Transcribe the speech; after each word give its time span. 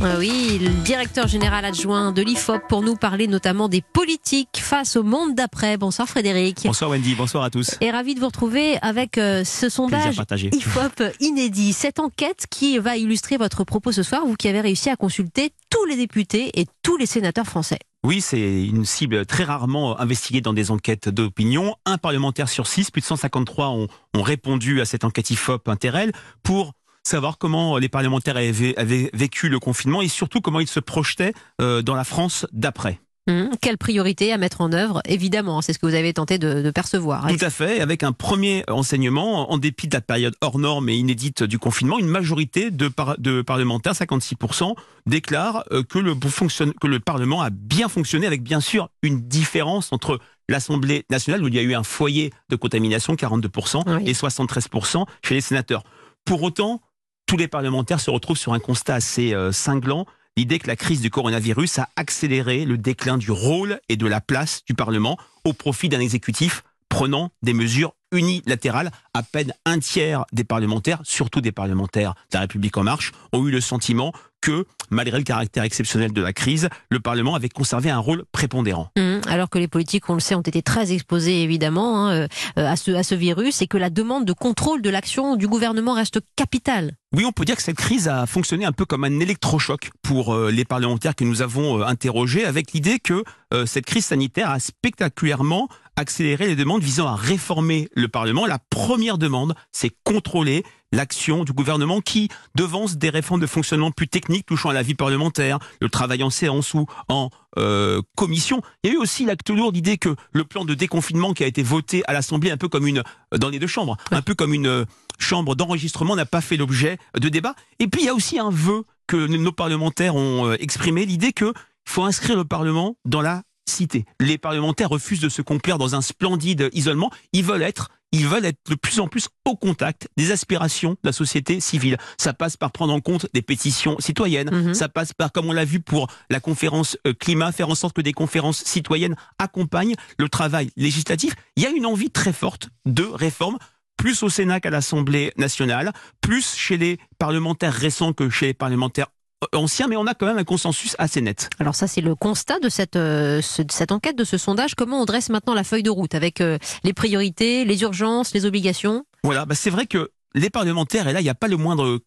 Ah 0.00 0.14
oui, 0.16 0.60
le 0.62 0.68
directeur 0.84 1.26
général 1.26 1.64
adjoint 1.64 2.12
de 2.12 2.22
l'IFOP 2.22 2.60
pour 2.68 2.82
nous 2.82 2.94
parler 2.94 3.26
notamment 3.26 3.68
des 3.68 3.82
politiques 3.82 4.58
face 4.60 4.94
au 4.94 5.02
monde 5.02 5.34
d'après. 5.34 5.76
Bonsoir 5.76 6.08
Frédéric. 6.08 6.60
Bonsoir 6.64 6.90
Wendy, 6.90 7.16
bonsoir 7.16 7.42
à 7.42 7.50
tous. 7.50 7.76
Et 7.80 7.90
ravi 7.90 8.14
de 8.14 8.20
vous 8.20 8.26
retrouver 8.26 8.78
avec 8.80 9.18
euh, 9.18 9.42
ce 9.42 9.68
sondage 9.68 10.20
IFOP 10.52 11.02
inédit. 11.20 11.72
Cette 11.72 11.98
enquête 11.98 12.46
qui 12.48 12.78
va 12.78 12.96
illustrer 12.96 13.38
votre 13.38 13.64
propos 13.64 13.90
ce 13.90 14.04
soir, 14.04 14.24
vous 14.24 14.36
qui 14.36 14.46
avez 14.46 14.60
réussi 14.60 14.88
à 14.88 14.94
consulter 14.94 15.50
tous 15.68 15.84
les 15.86 15.96
députés 15.96 16.52
et 16.60 16.66
tous 16.84 16.96
les 16.96 17.06
sénateurs 17.06 17.46
français. 17.46 17.78
Oui, 18.04 18.20
c'est 18.20 18.64
une 18.64 18.84
cible 18.84 19.26
très 19.26 19.42
rarement 19.42 19.98
investiguée 19.98 20.40
dans 20.40 20.52
des 20.52 20.70
enquêtes 20.70 21.08
d'opinion. 21.08 21.74
Un 21.84 21.98
parlementaire 21.98 22.48
sur 22.48 22.68
six, 22.68 22.92
plus 22.92 23.00
de 23.00 23.06
153 23.06 23.70
ont, 23.70 23.88
ont 24.14 24.22
répondu 24.22 24.80
à 24.80 24.84
cette 24.84 25.02
enquête 25.02 25.30
IFOP 25.30 25.68
Interrel 25.68 26.12
pour 26.44 26.74
savoir 27.08 27.38
comment 27.38 27.78
les 27.78 27.88
parlementaires 27.88 28.36
avaient, 28.36 29.10
vécu 29.12 29.48
le 29.48 29.58
confinement 29.58 30.02
et 30.02 30.08
surtout 30.08 30.40
comment 30.40 30.60
ils 30.60 30.68
se 30.68 30.80
projetaient 30.80 31.32
euh, 31.60 31.82
dans 31.82 31.94
la 31.94 32.04
France 32.04 32.46
d'après. 32.52 33.00
Hum, 33.28 33.50
quelle 33.60 33.76
priorité 33.76 34.32
à 34.32 34.38
mettre 34.38 34.62
en 34.62 34.72
œuvre 34.72 35.02
Évidemment, 35.04 35.60
c'est 35.60 35.74
ce 35.74 35.78
que 35.78 35.86
vous 35.86 35.94
avez 35.94 36.14
tenté 36.14 36.38
de, 36.38 36.70
percevoir. 36.70 37.28
Tout 37.28 37.44
à 37.44 37.50
fait, 37.50 37.80
avec 37.80 38.02
un 38.02 38.12
premier 38.12 38.64
enseignement, 38.68 39.52
en 39.52 39.58
dépit 39.58 39.86
de 39.86 39.94
la 39.94 40.00
période 40.00 40.34
hors 40.40 40.58
norme 40.58 40.88
et 40.88 40.94
inédite 40.94 41.42
du 41.42 41.58
confinement, 41.58 41.98
une 41.98 42.06
majorité 42.06 42.70
de, 42.70 42.90
de 43.18 43.42
parlementaires, 43.42 43.92
56%, 43.92 44.74
déclarent 45.06 45.62
euh, 45.72 45.82
que 45.82 45.98
le, 45.98 46.14
que 46.14 46.86
le 46.86 47.00
Parlement 47.00 47.42
a 47.42 47.50
bien 47.50 47.90
fonctionné, 47.90 48.26
avec 48.26 48.42
bien 48.42 48.60
sûr 48.60 48.88
une 49.02 49.20
différence 49.20 49.92
entre 49.92 50.20
l'Assemblée 50.48 51.04
nationale, 51.10 51.42
où 51.44 51.48
il 51.48 51.54
y 51.54 51.58
a 51.58 51.62
eu 51.62 51.74
un 51.74 51.82
foyer 51.82 52.32
de 52.48 52.56
contamination, 52.56 53.14
42%, 53.14 54.06
et 54.06 54.12
73% 54.12 55.04
chez 55.22 55.34
les 55.34 55.42
sénateurs. 55.42 55.84
Pour 56.24 56.42
autant, 56.42 56.80
tous 57.28 57.36
les 57.36 57.46
parlementaires 57.46 58.00
se 58.00 58.10
retrouvent 58.10 58.38
sur 58.38 58.54
un 58.54 58.58
constat 58.58 58.94
assez 58.94 59.34
euh, 59.34 59.52
cinglant. 59.52 60.06
L'idée 60.36 60.58
que 60.58 60.66
la 60.66 60.76
crise 60.76 61.02
du 61.02 61.10
coronavirus 61.10 61.78
a 61.78 61.90
accéléré 61.94 62.64
le 62.64 62.78
déclin 62.78 63.18
du 63.18 63.30
rôle 63.30 63.80
et 63.90 63.96
de 63.96 64.06
la 64.06 64.22
place 64.22 64.62
du 64.66 64.72
Parlement 64.72 65.18
au 65.44 65.52
profit 65.52 65.90
d'un 65.90 66.00
exécutif 66.00 66.64
prenant 66.88 67.30
des 67.42 67.52
mesures 67.52 67.94
unilatérales. 68.12 68.90
À 69.12 69.22
peine 69.22 69.52
un 69.66 69.78
tiers 69.78 70.24
des 70.32 70.44
parlementaires, 70.44 71.00
surtout 71.04 71.42
des 71.42 71.52
parlementaires 71.52 72.14
de 72.32 72.36
la 72.36 72.40
République 72.40 72.78
en 72.78 72.84
marche, 72.84 73.12
ont 73.34 73.46
eu 73.46 73.50
le 73.50 73.60
sentiment 73.60 74.12
que, 74.40 74.64
malgré 74.90 75.18
le 75.18 75.24
caractère 75.24 75.64
exceptionnel 75.64 76.12
de 76.12 76.22
la 76.22 76.32
crise, 76.32 76.68
le 76.90 77.00
Parlement 77.00 77.34
avait 77.34 77.48
conservé 77.48 77.90
un 77.90 77.98
rôle 77.98 78.24
prépondérant. 78.32 78.90
Mmh, 78.96 79.20
alors 79.28 79.50
que 79.50 79.58
les 79.58 79.68
politiques, 79.68 80.08
on 80.08 80.14
le 80.14 80.20
sait, 80.20 80.34
ont 80.34 80.40
été 80.40 80.62
très 80.62 80.92
exposés 80.92 81.42
évidemment 81.42 82.08
hein, 82.08 82.12
euh, 82.12 82.28
à, 82.56 82.76
ce, 82.76 82.92
à 82.92 83.02
ce 83.02 83.14
virus 83.14 83.62
et 83.62 83.66
que 83.66 83.76
la 83.76 83.90
demande 83.90 84.24
de 84.24 84.32
contrôle 84.32 84.82
de 84.82 84.90
l'action 84.90 85.36
du 85.36 85.48
gouvernement 85.48 85.94
reste 85.94 86.20
capitale. 86.36 86.92
Oui, 87.16 87.24
on 87.24 87.32
peut 87.32 87.44
dire 87.44 87.56
que 87.56 87.62
cette 87.62 87.78
crise 87.78 88.06
a 88.06 88.26
fonctionné 88.26 88.64
un 88.64 88.72
peu 88.72 88.84
comme 88.84 89.04
un 89.04 89.20
électrochoc 89.20 89.90
pour 90.02 90.34
euh, 90.34 90.50
les 90.50 90.64
parlementaires 90.64 91.14
que 91.14 91.24
nous 91.24 91.42
avons 91.42 91.80
euh, 91.80 91.84
interrogés, 91.84 92.44
avec 92.44 92.72
l'idée 92.72 92.98
que 92.98 93.24
cette 93.64 93.86
crise 93.86 94.04
sanitaire 94.04 94.50
a 94.50 94.60
spectaculairement 94.60 95.68
accéléré 95.96 96.46
les 96.46 96.54
demandes 96.54 96.82
visant 96.82 97.06
à 97.06 97.16
réformer 97.16 97.88
le 97.94 98.08
Parlement. 98.08 98.44
La 98.44 98.58
première 98.58 99.16
demande, 99.16 99.54
c'est 99.72 99.90
contrôler 100.04 100.64
l'action 100.92 101.44
du 101.44 101.52
gouvernement 101.52 102.00
qui 102.00 102.28
devance 102.54 102.96
des 102.96 103.10
réformes 103.10 103.40
de 103.40 103.46
fonctionnement 103.46 103.90
plus 103.90 104.08
techniques 104.08 104.46
touchant 104.46 104.70
à 104.70 104.72
la 104.72 104.82
vie 104.82 104.94
parlementaire, 104.94 105.58
le 105.80 105.88
travail 105.88 106.22
en 106.22 106.30
séance 106.30 106.74
ou 106.74 106.86
en 107.08 107.30
euh, 107.58 108.00
commission. 108.16 108.62
Il 108.82 108.90
y 108.90 108.92
a 108.92 108.96
eu 108.96 108.98
aussi 108.98 109.24
l'acte 109.24 109.50
lourd 109.50 109.72
d'idée 109.72 109.98
que 109.98 110.14
le 110.32 110.44
plan 110.44 110.64
de 110.64 110.74
déconfinement 110.74 111.34
qui 111.34 111.44
a 111.44 111.46
été 111.46 111.62
voté 111.62 112.02
à 112.06 112.12
l'Assemblée, 112.12 112.50
un 112.50 112.56
peu 112.56 112.68
comme 112.68 112.86
une 112.86 113.02
euh, 113.34 113.38
dans 113.38 113.48
les 113.48 113.58
deux 113.58 113.66
chambres, 113.66 113.96
un 114.10 114.22
peu 114.22 114.34
comme 114.34 114.54
une 114.54 114.66
euh, 114.66 114.84
chambre 115.18 115.54
d'enregistrement, 115.54 116.16
n'a 116.16 116.26
pas 116.26 116.40
fait 116.40 116.56
l'objet 116.56 116.98
de 117.18 117.28
débat. 117.28 117.54
Et 117.78 117.88
puis 117.88 118.02
il 118.02 118.06
y 118.06 118.10
a 118.10 118.14
aussi 118.14 118.38
un 118.38 118.50
vœu 118.50 118.84
que 119.06 119.16
nos 119.16 119.52
parlementaires 119.52 120.16
ont 120.16 120.52
exprimé, 120.52 121.06
l'idée 121.06 121.32
qu'il 121.32 121.52
faut 121.86 122.04
inscrire 122.04 122.36
le 122.36 122.44
Parlement 122.44 122.96
dans 123.06 123.22
la 123.22 123.42
cité. 123.68 124.04
Les 124.20 124.38
parlementaires 124.38 124.90
refusent 124.90 125.20
de 125.20 125.28
se 125.28 125.42
complaire 125.42 125.78
dans 125.78 125.94
un 125.94 126.02
splendide 126.02 126.68
isolement. 126.72 127.10
Ils 127.32 127.44
veulent 127.44 127.62
être 127.62 127.90
ils 128.12 128.26
veulent 128.26 128.44
être 128.44 128.58
de 128.68 128.74
plus 128.74 129.00
en 129.00 129.08
plus 129.08 129.28
au 129.44 129.56
contact 129.56 130.08
des 130.16 130.30
aspirations 130.30 130.92
de 130.92 130.98
la 131.04 131.12
société 131.12 131.60
civile. 131.60 131.96
Ça 132.18 132.32
passe 132.32 132.56
par 132.56 132.72
prendre 132.72 132.92
en 132.92 133.00
compte 133.00 133.26
des 133.34 133.42
pétitions 133.42 133.96
citoyennes, 133.98 134.50
mhm. 134.50 134.74
ça 134.74 134.88
passe 134.88 135.12
par, 135.12 135.32
comme 135.32 135.46
on 135.46 135.52
l'a 135.52 135.64
vu 135.64 135.80
pour 135.80 136.08
la 136.30 136.40
conférence 136.40 136.96
euh, 137.06 137.12
climat, 137.12 137.52
faire 137.52 137.68
en 137.68 137.74
sorte 137.74 137.94
que 137.94 138.00
des 138.02 138.12
conférences 138.12 138.64
citoyennes 138.64 139.16
accompagnent 139.38 139.94
le 140.18 140.28
travail 140.28 140.70
législatif. 140.76 141.34
Il 141.56 141.62
y 141.62 141.66
a 141.66 141.70
une 141.70 141.86
envie 141.86 142.10
très 142.10 142.32
forte 142.32 142.70
de 142.86 143.04
réforme 143.04 143.58
plus 143.96 144.22
au 144.22 144.30
Sénat 144.30 144.60
qu'à 144.60 144.70
l'Assemblée 144.70 145.32
nationale, 145.36 145.92
plus 146.20 146.54
chez 146.54 146.76
les 146.76 146.98
parlementaires 147.18 147.74
récents 147.74 148.12
que 148.12 148.30
chez 148.30 148.46
les 148.46 148.54
parlementaires 148.54 149.08
ancien, 149.52 149.88
mais 149.88 149.96
on 149.96 150.06
a 150.06 150.14
quand 150.14 150.26
même 150.26 150.38
un 150.38 150.44
consensus 150.44 150.94
assez 150.98 151.20
net. 151.20 151.48
Alors 151.58 151.74
ça, 151.74 151.86
c'est 151.86 152.00
le 152.00 152.14
constat 152.14 152.58
de 152.60 152.68
cette, 152.68 152.96
euh, 152.96 153.40
cette 153.42 153.92
enquête, 153.92 154.16
de 154.16 154.24
ce 154.24 154.38
sondage. 154.38 154.74
Comment 154.74 155.02
on 155.02 155.04
dresse 155.04 155.28
maintenant 155.28 155.54
la 155.54 155.64
feuille 155.64 155.82
de 155.82 155.90
route 155.90 156.14
avec 156.14 156.40
euh, 156.40 156.58
les 156.84 156.92
priorités, 156.92 157.64
les 157.64 157.82
urgences, 157.82 158.34
les 158.34 158.44
obligations? 158.46 159.04
Voilà, 159.22 159.46
bah 159.46 159.54
c'est 159.54 159.70
vrai 159.70 159.86
que 159.86 160.10
les 160.34 160.50
parlementaires, 160.50 161.08
et 161.08 161.12
là, 161.12 161.20
il 161.20 161.24
n'y 161.24 161.30
a 161.30 161.34
pas 161.34 161.48
le 161.48 161.56
moindre 161.56 162.00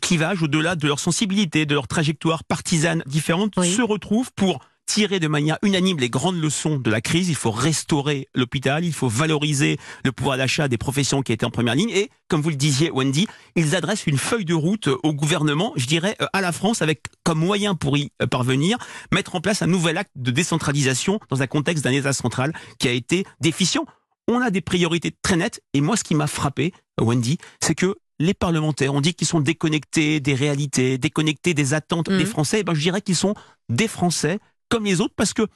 clivage 0.00 0.42
au-delà 0.42 0.74
de 0.74 0.86
leur 0.88 0.98
sensibilité, 0.98 1.64
de 1.64 1.74
leur 1.74 1.86
trajectoire 1.86 2.42
partisane 2.42 3.02
différente, 3.06 3.62
se 3.62 3.82
retrouvent 3.82 4.32
pour 4.34 4.60
tirer 4.86 5.20
de 5.20 5.28
manière 5.28 5.58
unanime 5.62 5.98
les 5.98 6.08
grandes 6.08 6.40
leçons 6.40 6.78
de 6.78 6.90
la 6.90 7.00
crise. 7.00 7.28
Il 7.28 7.34
faut 7.34 7.50
restaurer 7.50 8.28
l'hôpital, 8.34 8.84
il 8.84 8.92
faut 8.92 9.08
valoriser 9.08 9.78
le 10.04 10.12
pouvoir 10.12 10.38
d'achat 10.38 10.68
des 10.68 10.78
professions 10.78 11.22
qui 11.22 11.32
étaient 11.32 11.44
en 11.44 11.50
première 11.50 11.74
ligne. 11.74 11.90
Et, 11.90 12.10
comme 12.28 12.40
vous 12.40 12.50
le 12.50 12.56
disiez, 12.56 12.90
Wendy, 12.90 13.26
ils 13.56 13.76
adressent 13.76 14.06
une 14.06 14.18
feuille 14.18 14.44
de 14.44 14.54
route 14.54 14.88
au 15.02 15.12
gouvernement, 15.12 15.72
je 15.76 15.86
dirais, 15.86 16.16
euh, 16.22 16.26
à 16.32 16.40
la 16.40 16.52
France, 16.52 16.82
avec 16.82 17.02
comme 17.24 17.38
moyen 17.38 17.74
pour 17.74 17.98
y 17.98 18.12
euh, 18.22 18.26
parvenir, 18.26 18.78
mettre 19.12 19.34
en 19.34 19.40
place 19.40 19.62
un 19.62 19.66
nouvel 19.66 19.98
acte 19.98 20.12
de 20.14 20.30
décentralisation 20.30 21.20
dans 21.28 21.42
un 21.42 21.46
contexte 21.46 21.84
d'un 21.84 21.92
État 21.92 22.12
central 22.12 22.52
qui 22.78 22.88
a 22.88 22.92
été 22.92 23.24
déficient. 23.40 23.84
On 24.28 24.40
a 24.40 24.50
des 24.50 24.60
priorités 24.60 25.12
très 25.22 25.36
nettes. 25.36 25.60
Et 25.74 25.80
moi, 25.80 25.96
ce 25.96 26.04
qui 26.04 26.14
m'a 26.14 26.26
frappé, 26.26 26.72
Wendy, 27.00 27.38
c'est 27.60 27.74
que 27.74 27.96
les 28.18 28.34
parlementaires, 28.34 28.94
on 28.94 29.00
dit 29.00 29.14
qu'ils 29.14 29.26
sont 29.26 29.40
déconnectés 29.40 30.20
des 30.20 30.34
réalités, 30.34 30.96
déconnectés 30.98 31.54
des 31.54 31.74
attentes 31.74 32.08
des 32.08 32.24
mmh. 32.24 32.26
Français. 32.26 32.56
Et 32.58 32.60
eh 32.60 32.64
ben, 32.64 32.74
je 32.74 32.80
dirais 32.80 33.02
qu'ils 33.02 33.16
sont 33.16 33.34
des 33.68 33.88
Français 33.88 34.38
comme 34.68 34.84
les 34.84 35.00
autres 35.00 35.14
parce 35.16 35.32
que 35.32 35.46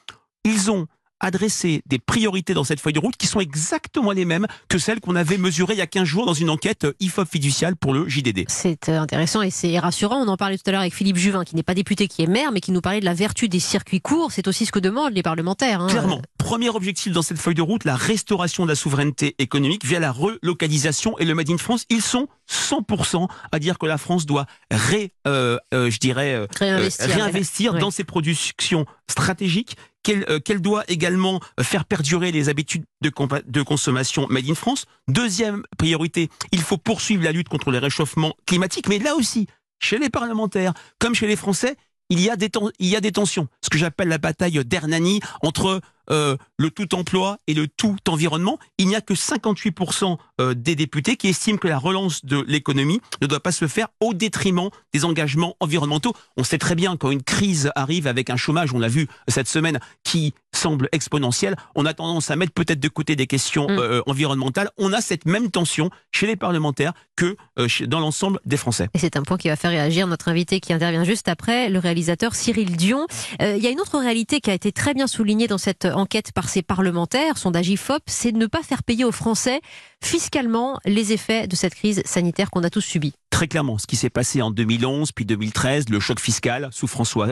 ils 0.45 0.71
ont 0.71 0.87
adresser 1.21 1.83
des 1.87 1.99
priorités 1.99 2.55
dans 2.55 2.65
cette 2.65 2.81
feuille 2.81 2.93
de 2.93 2.99
route 2.99 3.17
qui 3.17 3.27
sont 3.27 3.41
exactement 3.41 4.13
les 4.13 4.25
mêmes 4.25 4.47
que 4.69 4.79
celles 4.79 5.01
qu'on 5.01 5.17
avait 5.17 5.39
mesurées 5.39 5.75
il 5.75 5.79
y 5.79 5.83
a 5.83 5.87
15 5.87 6.05
jours 6.05 6.27
dans 6.27 6.35
une 6.35 6.51
enquête 6.51 6.87
IFOP 7.01 7.27
fiduciale 7.27 7.77
pour 7.77 7.93
le 7.93 8.09
JDD. 8.09 8.45
C'est 8.49 8.89
euh, 8.89 9.01
intéressant 9.01 9.43
et 9.43 9.51
c'est 9.51 9.79
rassurant. 9.79 10.17
On 10.17 10.29
en 10.29 10.37
parlait 10.37 10.57
tout 10.57 10.65
à 10.67 10.73
l'heure 10.73 10.81
avec 10.81 10.95
Philippe 10.95 11.17
Juvin, 11.17 11.45
qui 11.45 11.55
n'est 11.57 11.63
pas 11.63 11.75
député, 11.75 12.09
qui 12.09 12.23
est 12.23 12.27
maire, 12.27 12.53
mais 12.53 12.61
qui 12.61 12.73
nous 12.73 12.81
parlait 12.81 13.01
de 13.01 13.05
la 13.05 13.15
vertu 13.15 13.49
des 13.49 13.61
circuits 13.61 14.01
courts. 14.01 14.33
C'est 14.33 14.49
aussi 14.49 14.67
ce 14.67 14.73
que 14.73 14.79
demandent 14.79 15.13
les 15.13 15.23
parlementaires. 15.23 15.81
Hein. 15.81 15.89
Clairement. 15.89 16.23
Premier 16.39 16.71
objectif 16.71 17.13
dans 17.13 17.23
cette 17.23 17.39
feuille 17.39 17.55
de 17.55 17.63
route, 17.63 17.85
la 17.85 17.97
restauration 17.97 18.65
de 18.65 18.71
la 18.71 18.75
souveraineté 18.75 19.35
économique 19.39 19.85
via 19.85 20.01
la 20.01 20.13
relocalisation 20.13 21.19
et 21.19 21.25
le 21.25 21.35
Made 21.35 21.51
in 21.51 21.59
France. 21.59 21.85
Ils 21.91 22.03
sont 22.03 22.29
100% 22.51 23.29
à 23.53 23.59
dire 23.59 23.79
que 23.79 23.87
la 23.87 23.99
France 23.99 24.27
doit 24.27 24.47
ré, 24.71 25.13
euh, 25.27 25.59
euh, 25.75 25.91
je 25.91 25.99
dirais, 25.99 26.47
réinvestir, 26.59 27.75
dans 27.75 27.91
ses 27.91 28.05
productions 28.05 28.87
stratégiques 29.09 29.77
euh, 30.09 30.41
qu'elle 30.41 30.61
doit 30.61 30.85
également 30.89 31.41
euh, 31.59 31.63
faire 31.63 31.85
perdurer 31.85 32.33
les 32.33 32.49
habitudes 32.49 32.85
de, 33.03 33.63
consommation 33.63 34.27
made 34.29 34.49
in 34.49 34.55
France. 34.55 34.87
Deuxième 35.09 35.63
priorité, 35.77 36.31
il 36.53 36.61
faut 36.61 36.79
poursuivre 36.79 37.23
la 37.23 37.33
lutte 37.33 37.49
contre 37.49 37.71
les 37.71 37.79
réchauffements 37.79 38.35
climatiques, 38.47 38.89
mais 38.89 38.99
là 38.99 39.15
aussi, 39.15 39.47
chez 39.79 39.99
les 39.99 40.11
parlementaires 40.11 40.73
comme 40.99 41.15
chez 41.15 41.27
les 41.27 41.37
Français, 41.37 41.77
il 42.09 42.21
y 42.21 42.31
a 42.31 42.37
des, 42.37 42.51
il 42.79 42.89
y 42.89 42.97
a 42.97 43.01
des 43.01 43.13
tensions. 43.13 43.49
Ce 43.63 43.69
que 43.71 43.79
j'appelle 43.79 44.09
la 44.09 44.19
bataille 44.19 44.65
d'Hernani 44.65 45.21
entre 45.43 45.81
euh, 46.11 46.37
le 46.59 46.71
tout 46.71 46.95
emploi 46.95 47.39
et 47.47 47.55
le 47.55 47.69
tout 47.69 47.97
environnement. 48.09 48.59
Il 48.79 48.89
n'y 48.89 48.97
a 48.97 49.01
que 49.01 49.15
58% 49.15 50.17
euh, 50.41 50.55
des 50.55 50.75
députés 50.75 51.17
qui 51.17 51.29
estiment 51.29 51.59
que 51.59 51.69
la 51.69 51.79
relance 51.79 52.25
de 52.25 52.45
l'économie 52.49 53.01
ne 53.21 53.27
doit 53.27 53.41
pas 53.41 53.53
se 53.53 53.69
faire 53.69 53.89
au 54.01 54.13
détriment 54.13 54.71
des 54.93 55.05
engagements 55.05 55.57
environnementaux. 55.61 56.13
On 56.37 56.45
sait 56.45 56.59
très 56.59 56.75
bien 56.75 56.97
quand 56.97 57.11
une 57.11 57.23
crise 57.23 57.71
arrive 57.77 58.07
avec 58.07 58.31
un 58.31 58.37
chômage, 58.37 58.73
on 58.75 58.79
l'a 58.79 58.89
vu 58.89 59.09
cette 59.29 59.49
semaine, 59.49 59.79
qui 60.03 60.35
semble 60.53 60.89
exponentiel, 60.91 61.55
on 61.77 61.87
a 61.87 61.95
tendance 61.95 62.31
à 62.31 62.37
mettre 62.37 62.53
peut-être 62.53 62.81
de 62.81 62.89
côté 62.89 63.15
des 63.15 63.27
questions 63.27 63.69
mm. 63.69 63.79
euh, 63.79 64.03
environnementales. 64.07 64.71
On 64.79 64.93
a 64.93 65.01
cette 65.01 65.27
même 65.27 65.51
tension 65.51 65.91
chez 66.11 66.27
les 66.27 66.37
parlementaires 66.37 66.93
que 67.15 67.37
dans 67.85 68.01
l'ensemble 68.01 68.41
des 68.47 68.57
Français. 68.57 68.89
Et 68.95 68.99
c'est 68.99 69.17
un 69.17 69.23
point 69.23 69.37
qui 69.37 69.49
va 69.49 69.57
faire 69.57 69.71
réagir 69.71 70.07
notre 70.07 70.29
invité 70.29 70.59
qui 70.59 70.73
intervient 70.73 71.05
juste 71.05 71.29
après, 71.29 71.69
le 71.69 71.79
réalisateur 71.79 72.35
Cyril 72.35 72.77
Dion. 72.77 73.07
Il 73.41 73.59
y 73.59 73.67
a 73.67 73.71
une 73.71 73.81
autre 73.81 73.99
réalité 73.99 74.41
qui 74.41 74.51
a 74.51 74.55
été 74.55 74.73
très 74.73 74.95
bien 74.95 75.07
soulignée 75.07 75.47
dans 75.47 75.59
cette 75.59 75.85
enquête 75.95 76.33
par 76.33 76.49
ces 76.49 76.63
parlementaires, 76.63 77.39
sondage 77.39 77.69
IFOP, 77.69 78.03
c'est 78.07 78.33
de 78.33 78.39
ne 78.39 78.47
pas 78.47 78.63
faire 78.63 78.83
payer 78.83 79.05
aux 79.05 79.13
Français 79.13 79.61
fiscalement 80.03 80.79
les 80.85 81.13
effets 81.13 81.47
de 81.47 81.57
cette 81.57 81.75
crise 81.75 82.03
sanitaire 82.05 82.51
qu'on 82.51 82.65
a 82.65 82.71
tous 82.71 82.81
subie. 82.81 83.13
Très 83.31 83.49
clairement, 83.49 83.79
ce 83.79 83.87
qui 83.87 83.97
s'est 83.97 84.11
passé 84.11 84.43
en 84.43 84.51
2011 84.51 85.13
puis 85.13 85.25
2013, 85.25 85.89
le 85.89 86.01
choc 86.01 86.19
fiscal 86.19 86.69
sous 86.73 86.87
François 86.87 87.29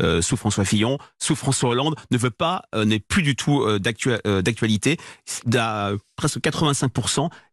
euh, 0.00 0.22
sous 0.22 0.36
François 0.36 0.64
Fillon, 0.64 0.98
sous 1.18 1.36
François 1.36 1.70
Hollande 1.70 1.94
ne 2.10 2.18
veut 2.18 2.30
pas 2.30 2.64
euh, 2.74 2.84
n'est 2.84 2.98
plus 2.98 3.22
du 3.22 3.36
tout 3.36 3.62
euh, 3.62 3.78
d'actualité. 3.78 4.98
presque 6.16 6.40
85 6.40 6.90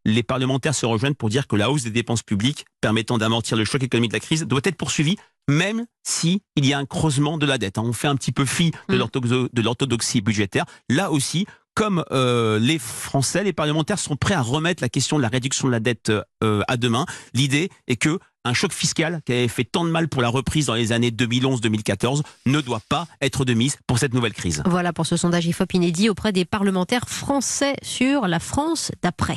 les 0.06 0.24
parlementaires 0.24 0.76
se 0.76 0.86
rejoignent 0.86 1.14
pour 1.14 1.30
dire 1.30 1.48
que 1.48 1.56
la 1.56 1.70
hausse 1.70 1.84
des 1.84 1.92
dépenses 1.92 2.24
publiques 2.24 2.66
permettant 2.82 3.18
d'amortir 3.18 3.56
le 3.56 3.66
choc 3.66 3.84
économique 3.84 4.12
de 4.12 4.16
la 4.16 4.22
crise 4.22 4.46
doit 4.46 4.62
être 4.64 4.76
poursuivie 4.76 5.18
même 5.50 5.86
si 6.04 6.42
il 6.56 6.66
y 6.66 6.74
a 6.74 6.78
un 6.78 6.86
creusement 6.86 7.38
de 7.38 7.46
la 7.46 7.58
dette. 7.58 7.78
On 7.78 7.92
fait 7.92 8.08
un 8.08 8.16
petit 8.16 8.32
peu 8.32 8.46
fi 8.46 8.72
de 8.88 8.96
Mm. 8.96 9.62
l'orthodoxie 9.64 10.22
budgétaire. 10.22 10.66
Là 10.90 11.12
aussi, 11.12 11.46
comme 11.74 12.04
euh, 12.12 12.60
les 12.60 12.78
Français, 12.80 13.44
les 13.44 13.54
parlementaires 13.54 14.00
sont 14.00 14.16
prêts 14.16 14.34
à 14.36 14.42
remettre 14.42 14.84
la 14.84 14.90
question 14.90 15.18
de 15.18 15.22
la 15.22 15.28
réduction 15.30 15.68
de 15.68 15.72
la 15.72 15.80
dette 15.80 16.12
euh, 16.44 16.62
à 16.68 16.78
demain, 16.78 17.06
l'idée 17.34 17.70
est 17.88 17.96
que 17.96 18.20
un 18.46 18.54
choc 18.54 18.72
fiscal 18.72 19.22
qui 19.26 19.34
avait 19.34 19.48
fait 19.50 19.66
tant 19.66 19.84
de 19.84 19.90
mal 19.90 20.08
pour 20.08 20.22
la 20.22 20.30
reprise 20.30 20.68
dans 20.68 20.74
les 20.74 20.92
années 20.94 21.12
2011-2014 21.12 22.22
ne 22.46 22.62
doit 22.62 22.82
pas 22.90 23.06
être 23.22 23.44
de 23.46 23.54
mise 23.54 23.78
pour 23.86 24.00
cette 24.00 24.14
nouvelle 24.14 24.34
crise. 24.34 24.64
Voilà 24.66 24.94
pour 24.94 25.06
ce 25.06 25.18
sondage 25.18 25.46
IFOP 25.46 25.74
inédit 25.74 26.10
auprès 26.10 26.32
des 26.32 26.46
parlementaires 26.46 27.08
français 27.10 27.76
sur 27.82 28.28
la 28.28 28.40
France 28.40 28.92
d'après. 29.02 29.36